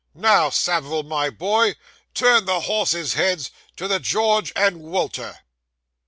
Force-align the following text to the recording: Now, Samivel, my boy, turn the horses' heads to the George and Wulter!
Now, 0.15 0.49
Samivel, 0.49 1.03
my 1.03 1.29
boy, 1.29 1.75
turn 2.15 2.45
the 2.45 2.61
horses' 2.61 3.13
heads 3.13 3.51
to 3.77 3.87
the 3.87 3.99
George 3.99 4.51
and 4.55 4.81
Wulter! 4.81 5.41